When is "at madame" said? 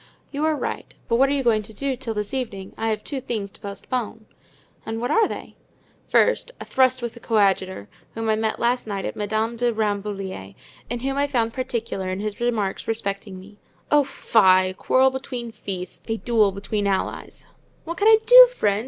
9.05-9.57